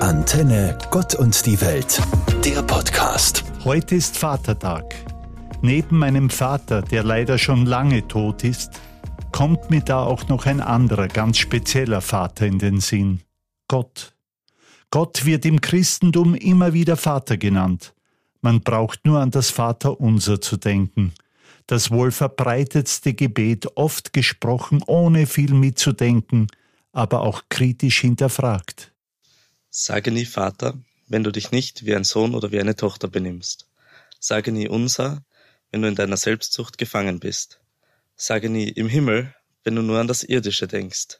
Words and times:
Antenne 0.00 0.78
Gott 0.92 1.16
und 1.16 1.44
die 1.44 1.60
Welt, 1.60 2.00
der 2.44 2.62
Podcast. 2.62 3.42
Heute 3.64 3.96
ist 3.96 4.16
Vatertag. 4.16 4.94
Neben 5.60 5.98
meinem 5.98 6.30
Vater, 6.30 6.82
der 6.82 7.02
leider 7.02 7.36
schon 7.36 7.66
lange 7.66 8.06
tot 8.06 8.44
ist, 8.44 8.80
kommt 9.32 9.70
mir 9.70 9.80
da 9.80 10.04
auch 10.04 10.28
noch 10.28 10.46
ein 10.46 10.60
anderer, 10.60 11.08
ganz 11.08 11.38
spezieller 11.38 12.00
Vater 12.00 12.46
in 12.46 12.60
den 12.60 12.78
Sinn. 12.78 13.22
Gott. 13.66 14.14
Gott 14.92 15.24
wird 15.24 15.44
im 15.44 15.60
Christentum 15.60 16.36
immer 16.36 16.72
wieder 16.72 16.96
Vater 16.96 17.36
genannt. 17.36 17.92
Man 18.40 18.60
braucht 18.60 19.04
nur 19.04 19.18
an 19.18 19.32
das 19.32 19.50
Vaterunser 19.50 20.40
zu 20.40 20.58
denken. 20.58 21.12
Das 21.66 21.90
wohl 21.90 22.12
verbreitetste 22.12 23.14
Gebet, 23.14 23.66
oft 23.74 24.12
gesprochen, 24.12 24.80
ohne 24.86 25.26
viel 25.26 25.54
mitzudenken, 25.54 26.46
aber 26.92 27.22
auch 27.22 27.42
kritisch 27.48 28.00
hinterfragt. 28.00 28.92
Sage 29.70 30.10
nie 30.10 30.24
Vater, 30.24 30.78
wenn 31.08 31.24
du 31.24 31.30
dich 31.30 31.50
nicht 31.50 31.84
wie 31.84 31.94
ein 31.94 32.04
Sohn 32.04 32.34
oder 32.34 32.52
wie 32.52 32.60
eine 32.60 32.74
Tochter 32.74 33.06
benimmst. 33.06 33.68
Sage 34.18 34.50
nie 34.50 34.66
unser, 34.66 35.22
wenn 35.70 35.82
du 35.82 35.88
in 35.88 35.94
deiner 35.94 36.16
Selbstsucht 36.16 36.78
gefangen 36.78 37.20
bist. 37.20 37.60
Sage 38.16 38.48
nie 38.48 38.70
im 38.70 38.88
Himmel, 38.88 39.34
wenn 39.64 39.76
du 39.76 39.82
nur 39.82 40.00
an 40.00 40.08
das 40.08 40.22
Irdische 40.22 40.66
denkst. 40.66 41.18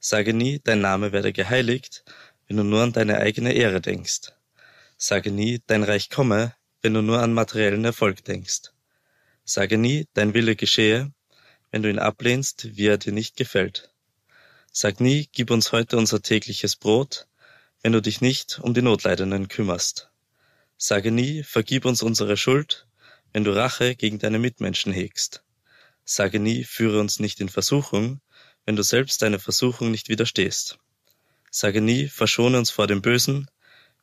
Sage 0.00 0.32
nie, 0.32 0.58
dein 0.64 0.80
Name 0.80 1.12
werde 1.12 1.34
geheiligt, 1.34 2.04
wenn 2.48 2.56
du 2.56 2.64
nur 2.64 2.82
an 2.82 2.92
deine 2.94 3.18
eigene 3.18 3.52
Ehre 3.52 3.82
denkst. 3.82 4.32
Sage 4.96 5.30
nie, 5.30 5.62
dein 5.66 5.84
Reich 5.84 6.08
komme, 6.08 6.54
wenn 6.80 6.94
du 6.94 7.02
nur 7.02 7.20
an 7.20 7.34
materiellen 7.34 7.84
Erfolg 7.84 8.24
denkst. 8.24 8.72
Sage 9.44 9.76
nie, 9.76 10.06
dein 10.14 10.32
Wille 10.32 10.56
geschehe, 10.56 11.12
wenn 11.70 11.82
du 11.82 11.90
ihn 11.90 11.98
ablehnst, 11.98 12.74
wie 12.76 12.86
er 12.86 12.96
dir 12.96 13.12
nicht 13.12 13.36
gefällt. 13.36 13.90
Sag 14.72 14.98
nie, 15.00 15.28
gib 15.30 15.50
uns 15.50 15.72
heute 15.72 15.98
unser 15.98 16.22
tägliches 16.22 16.76
Brot, 16.76 17.26
wenn 17.86 17.92
du 17.92 18.02
dich 18.02 18.20
nicht 18.20 18.58
um 18.58 18.74
die 18.74 18.82
Notleidenden 18.82 19.46
kümmerst. 19.46 20.10
Sage 20.76 21.12
nie, 21.12 21.44
vergib 21.44 21.84
uns 21.84 22.02
unsere 22.02 22.36
Schuld, 22.36 22.88
wenn 23.32 23.44
du 23.44 23.54
Rache 23.54 23.94
gegen 23.94 24.18
deine 24.18 24.40
Mitmenschen 24.40 24.92
hegst. 24.92 25.44
Sage 26.04 26.40
nie, 26.40 26.64
führe 26.64 26.98
uns 26.98 27.20
nicht 27.20 27.40
in 27.40 27.48
Versuchung, 27.48 28.20
wenn 28.64 28.74
du 28.74 28.82
selbst 28.82 29.22
deine 29.22 29.38
Versuchung 29.38 29.92
nicht 29.92 30.08
widerstehst. 30.08 30.80
Sage 31.52 31.80
nie, 31.80 32.08
verschone 32.08 32.58
uns 32.58 32.70
vor 32.70 32.88
dem 32.88 33.02
Bösen, 33.02 33.48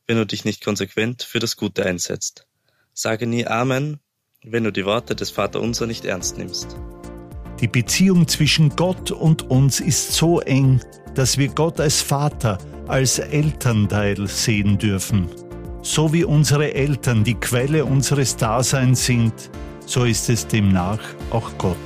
wenn 0.08 0.16
du 0.16 0.26
dich 0.26 0.46
nicht 0.46 0.64
konsequent 0.64 1.22
für 1.22 1.40
das 1.40 1.58
Gute 1.58 1.86
einsetzt. 1.86 2.48
Sage 2.94 3.28
nie 3.28 3.48
Amen, 3.48 4.00
wenn 4.46 4.64
du 4.64 4.72
die 4.72 4.86
Worte 4.86 5.14
des 5.14 5.30
Vaterunser 5.30 5.88
nicht 5.88 6.06
ernst 6.06 6.38
nimmst. 6.38 6.78
Die 7.60 7.68
Beziehung 7.68 8.30
zwischen 8.30 8.78
Gott 8.78 9.12
und 9.12 9.42
uns 9.42 9.82
ist 9.82 10.14
so 10.14 10.40
eng, 10.40 10.82
dass 11.16 11.38
wir 11.38 11.50
Gott 11.50 11.82
als 11.82 12.02
Vater, 12.02 12.60
als 12.88 13.20
Elternteil 13.20 14.28
sehen 14.28 14.78
dürfen. 14.78 15.30
So 15.82 16.14
wie 16.14 16.24
unsere 16.24 16.74
Eltern 16.74 17.24
die 17.24 17.36
Quelle 17.36 17.86
unseres 17.86 18.38
Daseins 18.38 19.06
sind, 19.06 19.34
so 19.86 20.06
ist 20.06 20.30
es 20.30 20.48
demnach 20.48 21.00
auch 21.30 21.52
Gott. 21.58 21.78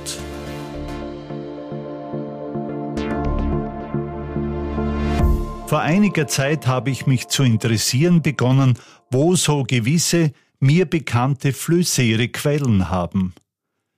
Vor 5.66 5.80
einiger 5.80 6.26
Zeit 6.26 6.66
habe 6.66 6.90
ich 6.90 7.06
mich 7.06 7.28
zu 7.28 7.42
interessieren 7.42 8.22
begonnen, 8.22 8.78
wo 9.10 9.34
so 9.34 9.64
gewisse 9.64 10.32
mir 10.60 10.86
bekannte 10.86 11.52
Flüsse 11.52 12.02
ihre 12.02 12.28
Quellen 12.28 12.88
haben. 12.88 13.34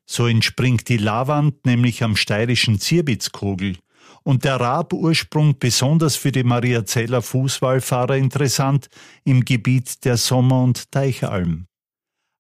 So 0.05 0.27
entspringt 0.27 0.89
die 0.89 0.97
Lavand 0.97 1.65
nämlich 1.65 2.03
am 2.03 2.17
steirischen 2.17 2.81
Zierbitzkogel 2.81 3.77
und 4.23 4.45
der 4.45 4.57
Rabursprung 4.57 5.59
besonders 5.59 6.17
für 6.17 6.33
die 6.33 6.45
Mariazeller 6.45 7.23
Fußwallfahrer 7.23 8.17
interessant 8.17 8.89
im 9.25 9.45
Gebiet 9.45 10.05
der 10.05 10.17
Sommer- 10.17 10.63
und 10.63 10.91
Teichalm. 10.91 11.67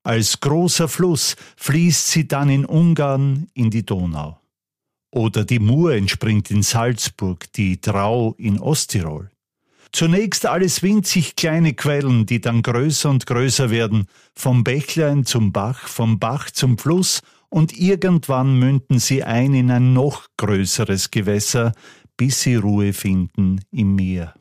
Als 0.02 0.40
großer 0.40 0.88
Fluss 0.88 1.36
fließt 1.56 2.08
sie 2.08 2.26
dann 2.26 2.48
in 2.48 2.64
Ungarn 2.64 3.48
in 3.54 3.70
die 3.70 3.84
Donau. 3.84 4.40
Oder 5.12 5.44
die 5.44 5.58
Mur 5.58 5.92
entspringt 5.92 6.50
in 6.50 6.62
Salzburg, 6.62 7.52
die 7.52 7.80
Drau 7.80 8.34
in 8.38 8.58
Osttirol. 8.60 9.30
Zunächst 9.92 10.46
alles 10.46 10.82
winzig 10.82 11.34
kleine 11.34 11.74
Quellen, 11.74 12.24
die 12.24 12.40
dann 12.40 12.62
größer 12.62 13.10
und 13.10 13.26
größer 13.26 13.70
werden, 13.70 14.06
vom 14.34 14.62
Bächlein 14.62 15.24
zum 15.24 15.50
Bach, 15.52 15.88
vom 15.88 16.20
Bach 16.20 16.50
zum 16.52 16.78
Fluss 16.78 17.22
und 17.50 17.76
irgendwann 17.76 18.58
münden 18.58 18.98
sie 18.98 19.22
ein 19.22 19.54
in 19.54 19.70
ein 19.70 19.92
noch 19.92 20.28
größeres 20.38 21.10
Gewässer, 21.10 21.72
bis 22.16 22.42
sie 22.42 22.54
Ruhe 22.54 22.92
finden 22.92 23.60
im 23.70 23.96
Meer. 23.96 24.34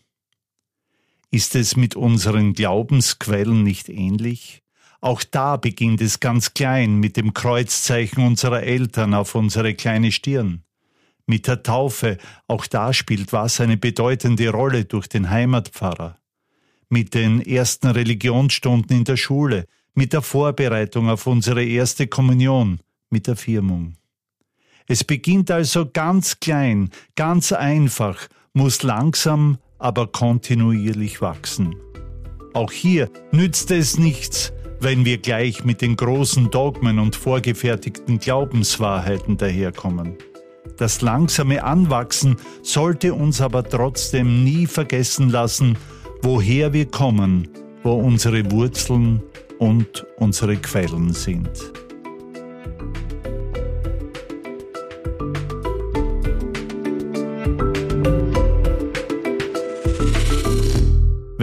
Ist 1.32 1.56
es 1.56 1.76
mit 1.76 1.96
unseren 1.96 2.54
Glaubensquellen 2.54 3.64
nicht 3.64 3.90
ähnlich? 3.90 4.64
Auch 5.02 5.24
da 5.24 5.58
beginnt 5.58 6.02
es 6.02 6.20
ganz 6.20 6.54
klein 6.54 6.98
mit 6.98 7.18
dem 7.18 7.34
Kreuzzeichen 7.34 8.26
unserer 8.26 8.64
Eltern 8.64 9.14
auf 9.14 9.36
unsere 9.36 9.74
kleine 9.74 10.12
Stirn. 10.12 10.64
Mit 11.26 11.48
der 11.48 11.64
Taufe, 11.64 12.18
auch 12.48 12.66
da 12.66 12.92
spielt 12.92 13.32
Wasser 13.32 13.64
eine 13.64 13.78
bedeutende 13.78 14.50
Rolle 14.50 14.86
durch 14.86 15.08
den 15.08 15.30
Heimatpfarrer. 15.30 16.18
Mit 16.90 17.14
den 17.14 17.42
ersten 17.42 17.88
Religionsstunden 17.88 18.98
in 18.98 19.04
der 19.04 19.18
Schule, 19.18 19.66
mit 19.94 20.14
der 20.14 20.24
Vorbereitung 20.24 21.10
auf 21.10 21.28
unsere 21.28 21.64
erste 21.64 22.08
Kommunion, 22.08 22.80
mit 23.10 23.28
der 23.28 23.36
Firmung. 23.36 23.94
Es 24.88 25.04
beginnt 25.04 25.52
also 25.52 25.88
ganz 25.92 26.40
klein, 26.40 26.90
ganz 27.16 27.52
einfach, 27.52 28.28
muss 28.54 28.82
langsam, 28.84 29.58
aber 29.78 30.08
kontinuierlich 30.08 31.22
wachsen. 31.22 31.76
Auch 32.54 32.72
hier 32.72 33.10
nützt 33.32 33.72
es 33.72 33.98
nichts, 33.98 34.52
wenn 34.80 35.06
wir 35.06 35.18
gleich 35.18 35.64
mit 35.64 35.82
den 35.82 35.96
großen 35.96 36.50
Dogmen 36.50 37.00
und 37.00 37.16
vorgefertigten 37.16 38.20
Glaubenswahrheiten 38.20 39.38
daherkommen. 39.38 40.16
Das 40.78 41.02
langsame 41.02 41.64
Anwachsen 41.64 42.38
sollte 42.64 43.14
uns 43.14 43.42
aber 43.42 43.64
trotzdem 43.64 44.44
nie 44.44 44.66
vergessen 44.66 45.30
lassen, 45.30 45.78
woher 46.22 46.74
wir 46.74 46.86
kommen, 46.86 47.48
wo 47.84 47.94
unsere 47.94 48.50
Wurzeln 48.52 49.22
und 49.58 50.06
unsere 50.18 50.56
Quellen 50.58 51.14
sind. 51.14 51.50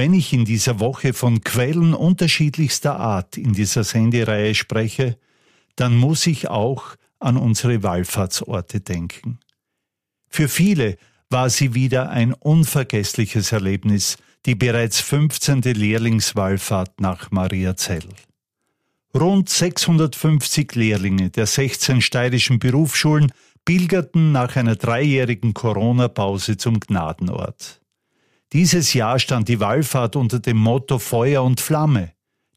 Wenn 0.06 0.14
ich 0.14 0.32
in 0.32 0.44
dieser 0.44 0.78
Woche 0.78 1.12
von 1.12 1.40
Quellen 1.40 1.92
unterschiedlichster 1.92 2.94
Art 2.94 3.36
in 3.36 3.54
dieser 3.54 3.82
Sendereihe 3.82 4.54
spreche, 4.54 5.18
dann 5.74 5.96
muss 5.96 6.28
ich 6.28 6.46
auch 6.46 6.94
an 7.18 7.36
unsere 7.36 7.82
Wallfahrtsorte 7.82 8.80
denken. 8.80 9.40
Für 10.28 10.48
viele 10.48 10.96
war 11.28 11.50
sie 11.50 11.74
wieder 11.74 12.08
ein 12.10 12.34
unvergessliches 12.34 13.50
Erlebnis, 13.50 14.16
die 14.46 14.54
bereits 14.54 15.00
15. 15.00 15.62
Lehrlingswallfahrt 15.62 17.00
nach 17.00 17.32
Mariazell. 17.32 18.08
Rund 19.12 19.48
650 19.48 20.72
Lehrlinge 20.76 21.30
der 21.30 21.46
16 21.46 22.00
steirischen 22.00 22.60
Berufsschulen 22.60 23.32
pilgerten 23.64 24.30
nach 24.30 24.54
einer 24.54 24.76
dreijährigen 24.76 25.52
Corona-Pause 25.52 26.58
zum 26.58 26.78
Gnadenort. 26.78 27.80
Dieses 28.52 28.94
Jahr 28.94 29.18
stand 29.18 29.48
die 29.48 29.60
Wallfahrt 29.60 30.16
unter 30.16 30.38
dem 30.38 30.56
Motto 30.56 30.98
Feuer 30.98 31.42
und 31.42 31.60
Flamme. 31.60 32.12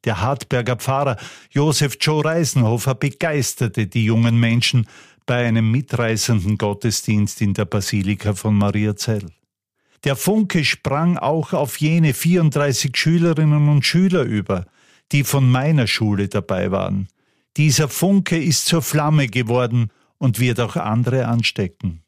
Der 0.06 0.22
Hartberger 0.22 0.78
Pfarrer 0.78 1.18
Josef 1.50 1.98
Joe 2.00 2.24
Reisenhofer 2.24 2.96
begeisterte 2.96 3.88
die 3.88 4.06
jungen 4.06 4.40
Menschen 4.40 4.88
bei 5.26 5.46
einem 5.46 5.72
mitreißenden 5.72 6.58
Gottesdienst 6.58 7.42
in 7.42 7.54
der 7.54 7.66
Basilika 7.66 8.34
von 8.34 8.56
Mariazell. 8.56 9.26
Der 10.06 10.16
Funke 10.16 10.64
sprang 10.64 11.18
auch 11.18 11.54
auf 11.54 11.78
jene 11.78 12.14
34 12.14 12.96
Schülerinnen 12.96 13.68
und 13.68 13.86
Schüler 13.86 14.24
über, 14.24 14.66
die 15.12 15.24
von 15.24 15.50
meiner 15.50 15.88
Schule 15.88 16.30
dabei 16.30 16.72
waren. 16.72 17.10
Dieser 17.58 17.90
Funke 17.90 18.42
ist 18.42 18.66
zur 18.66 18.82
Flamme 18.82 19.28
geworden 19.28 19.92
und 20.18 20.40
wird 20.40 20.60
auch 20.60 20.78
andere 20.78 21.28
anstecken. 21.28 22.04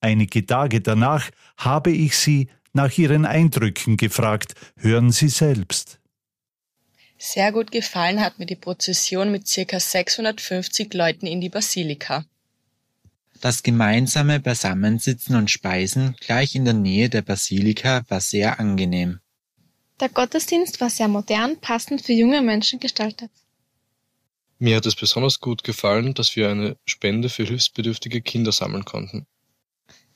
Einige 0.00 0.46
Tage 0.46 0.80
danach 0.80 1.30
habe 1.56 1.90
ich 1.90 2.16
sie 2.16 2.48
nach 2.72 2.96
Ihren 2.96 3.24
Eindrücken 3.24 3.96
gefragt. 3.96 4.54
Hören 4.76 5.12
Sie 5.12 5.28
selbst. 5.28 5.98
Sehr 7.18 7.50
gut 7.50 7.72
gefallen 7.72 8.20
hat 8.20 8.38
mir 8.38 8.46
die 8.46 8.56
Prozession 8.56 9.32
mit 9.32 9.48
circa 9.48 9.80
650 9.80 10.94
Leuten 10.94 11.26
in 11.26 11.40
die 11.40 11.48
Basilika. 11.48 12.24
Das 13.40 13.62
gemeinsame 13.62 14.40
Beisammensitzen 14.40 15.36
und 15.36 15.50
Speisen 15.50 16.16
gleich 16.20 16.54
in 16.54 16.64
der 16.64 16.74
Nähe 16.74 17.08
der 17.08 17.22
Basilika 17.22 18.02
war 18.08 18.20
sehr 18.20 18.58
angenehm. 18.58 19.20
Der 20.00 20.08
Gottesdienst 20.08 20.80
war 20.80 20.90
sehr 20.90 21.08
modern, 21.08 21.60
passend 21.60 22.02
für 22.02 22.12
junge 22.12 22.40
Menschen 22.40 22.78
gestaltet. 22.78 23.30
Mir 24.60 24.76
hat 24.76 24.86
es 24.86 24.96
besonders 24.96 25.38
gut 25.40 25.62
gefallen, 25.62 26.14
dass 26.14 26.34
wir 26.34 26.50
eine 26.50 26.76
Spende 26.84 27.28
für 27.28 27.44
hilfsbedürftige 27.44 28.22
Kinder 28.22 28.50
sammeln 28.50 28.84
konnten. 28.84 29.26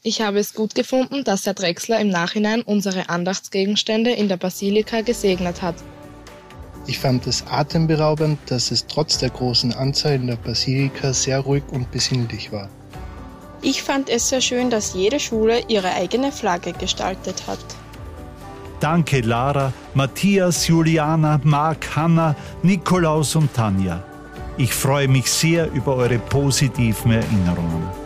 Ich 0.04 0.20
habe 0.20 0.40
es 0.40 0.54
gut 0.54 0.74
gefunden, 0.74 1.22
dass 1.22 1.46
Herr 1.46 1.54
Drechsler 1.54 2.00
im 2.00 2.08
Nachhinein 2.08 2.62
unsere 2.62 3.08
Andachtsgegenstände 3.08 4.10
in 4.10 4.26
der 4.26 4.36
Basilika 4.36 5.02
gesegnet 5.02 5.62
hat. 5.62 5.76
Ich 6.88 6.98
fand 6.98 7.28
es 7.28 7.44
atemberaubend, 7.48 8.40
dass 8.46 8.72
es 8.72 8.84
trotz 8.88 9.18
der 9.18 9.30
großen 9.30 9.72
Anzahl 9.72 10.14
in 10.14 10.26
der 10.26 10.34
Basilika 10.34 11.12
sehr 11.12 11.38
ruhig 11.38 11.62
und 11.70 11.92
besinnlich 11.92 12.50
war. 12.50 12.68
Ich 13.62 13.84
fand 13.84 14.08
es 14.08 14.28
sehr 14.28 14.40
schön, 14.40 14.70
dass 14.70 14.92
jede 14.92 15.20
Schule 15.20 15.62
ihre 15.68 15.92
eigene 15.92 16.32
Flagge 16.32 16.72
gestaltet 16.72 17.46
hat. 17.46 17.64
Danke 18.80 19.20
Lara, 19.20 19.72
Matthias, 19.94 20.66
Juliana, 20.66 21.40
Marc, 21.44 21.94
Hanna, 21.94 22.34
Nikolaus 22.64 23.36
und 23.36 23.54
Tanja. 23.54 24.02
Ich 24.56 24.74
freue 24.74 25.06
mich 25.06 25.30
sehr 25.30 25.70
über 25.70 25.94
eure 25.94 26.18
positiven 26.18 27.12
Erinnerungen. 27.12 28.01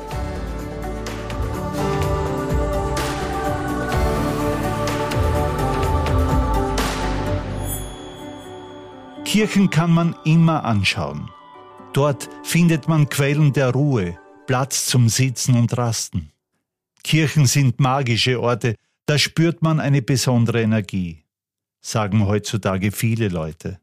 Kirchen 9.36 9.68
kann 9.68 9.90
man 9.90 10.16
immer 10.24 10.64
anschauen. 10.64 11.30
Dort 11.92 12.30
findet 12.42 12.88
man 12.88 13.10
Quellen 13.10 13.52
der 13.52 13.70
Ruhe, 13.70 14.18
Platz 14.46 14.86
zum 14.86 15.10
Sitzen 15.10 15.56
und 15.56 15.76
Rasten. 15.76 16.32
Kirchen 17.04 17.44
sind 17.44 17.78
magische 17.78 18.40
Orte, 18.40 18.76
da 19.04 19.18
spürt 19.18 19.60
man 19.60 19.78
eine 19.78 20.00
besondere 20.00 20.62
Energie, 20.62 21.22
sagen 21.82 22.26
heutzutage 22.26 22.92
viele 22.92 23.28
Leute. 23.28 23.78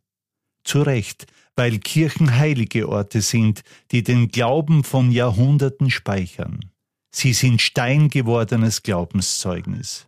Zu 0.64 0.82
Recht, 0.82 1.28
weil 1.56 1.78
Kirchen 1.78 2.36
heilige 2.36 2.90
Orte 2.90 3.22
sind, 3.22 3.62
die 3.92 4.02
den 4.02 4.30
Glauben 4.30 4.84
von 4.84 5.12
Jahrhunderten 5.12 5.92
speichern. 5.92 6.72
Sie 7.12 7.34
sind 7.34 7.62
steingewordenes 7.62 8.82
Glaubenszeugnis. 8.82 10.08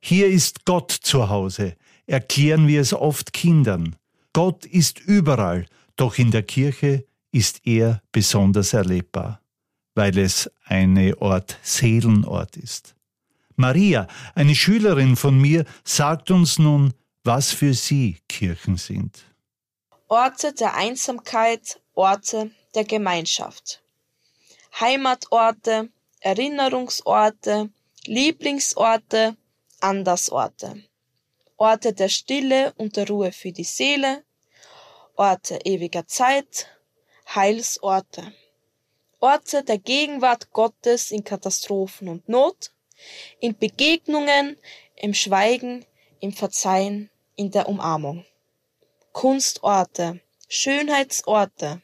Hier 0.00 0.26
ist 0.26 0.64
Gott 0.64 0.90
zu 0.90 1.28
Hause, 1.28 1.76
erklären 2.08 2.66
wir 2.66 2.80
es 2.80 2.92
oft 2.92 3.32
Kindern, 3.32 3.94
Gott 4.32 4.64
ist 4.64 5.00
überall, 5.00 5.66
doch 5.96 6.18
in 6.18 6.30
der 6.30 6.42
Kirche 6.42 7.06
ist 7.32 7.60
er 7.64 8.02
besonders 8.12 8.72
erlebbar, 8.72 9.40
weil 9.94 10.18
es 10.18 10.50
eine 10.64 11.20
Ort 11.20 11.58
Seelenort 11.62 12.56
ist. 12.56 12.94
Maria, 13.56 14.06
eine 14.34 14.54
Schülerin 14.54 15.16
von 15.16 15.38
mir, 15.38 15.64
sagt 15.84 16.30
uns 16.30 16.58
nun, 16.58 16.94
was 17.24 17.52
für 17.52 17.74
sie 17.74 18.18
Kirchen 18.28 18.76
sind. 18.76 19.24
Orte 20.06 20.52
der 20.52 20.74
Einsamkeit, 20.74 21.80
Orte 21.94 22.50
der 22.74 22.84
Gemeinschaft. 22.84 23.82
Heimatorte, 24.80 25.90
Erinnerungsorte, 26.20 27.70
Lieblingsorte, 28.06 29.36
Andersorte. 29.80 30.82
Orte 31.58 31.92
der 31.92 32.08
Stille 32.08 32.72
und 32.76 32.96
der 32.96 33.08
Ruhe 33.08 33.32
für 33.32 33.50
die 33.50 33.64
Seele, 33.64 34.24
Orte 35.16 35.58
ewiger 35.64 36.06
Zeit, 36.06 36.68
Heilsorte, 37.34 38.32
Orte 39.18 39.64
der 39.64 39.78
Gegenwart 39.78 40.52
Gottes 40.52 41.10
in 41.10 41.24
Katastrophen 41.24 42.08
und 42.08 42.28
Not, 42.28 42.72
in 43.40 43.58
Begegnungen, 43.58 44.56
im 44.94 45.14
Schweigen, 45.14 45.84
im 46.20 46.32
Verzeihen, 46.32 47.10
in 47.34 47.50
der 47.50 47.68
Umarmung. 47.68 48.24
Kunstorte, 49.12 50.20
Schönheitsorte, 50.48 51.82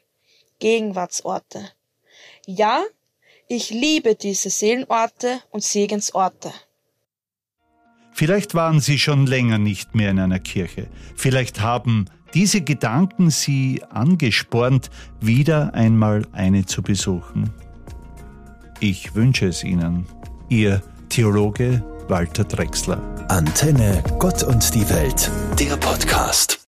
Gegenwartsorte. 0.59 1.73
Ja, 2.45 2.85
ich 3.49 3.71
liebe 3.71 4.15
diese 4.15 4.49
Seelenorte 4.49 5.41
und 5.51 5.63
Segensorte. 5.63 6.53
Vielleicht 8.17 8.55
waren 8.55 8.79
Sie 8.79 8.97
schon 8.97 9.27
länger 9.27 9.57
nicht 9.57 9.93
mehr 9.93 10.09
in 10.09 10.19
einer 10.19 10.39
Kirche. 10.39 10.87
Vielleicht 11.17 11.59
haben 11.59 12.05
diese 12.33 12.61
Gedanken 12.61 13.29
Sie 13.29 13.83
angespornt, 13.89 14.89
wieder 15.19 15.73
einmal 15.73 16.25
eine 16.31 16.65
zu 16.65 16.81
besuchen. 16.81 17.49
Ich 18.79 19.15
wünsche 19.15 19.47
es 19.47 19.65
Ihnen. 19.65 20.05
Ihr 20.47 20.81
Theologe 21.09 21.83
Walter 22.07 22.45
Drexler. 22.45 23.01
Antenne 23.27 24.01
Gott 24.17 24.43
und 24.43 24.73
die 24.73 24.89
Welt, 24.89 25.29
der 25.59 25.75
Podcast. 25.75 26.61